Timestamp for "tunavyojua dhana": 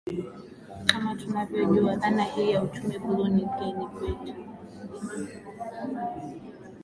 1.15-2.23